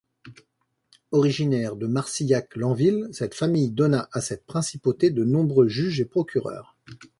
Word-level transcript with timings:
Originaire 1.11 1.75
de 1.75 1.85
Marcillac-Lanville, 1.85 3.07
cette 3.11 3.35
famille 3.35 3.69
donna 3.69 4.09
à 4.11 4.19
cette 4.19 4.47
principauté 4.47 5.11
de 5.11 5.23
nombreux 5.23 5.67
juges 5.67 6.01
et 6.01 6.05
procureurs. 6.05 6.75